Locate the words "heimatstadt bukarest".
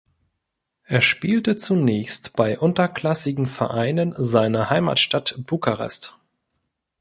4.71-6.17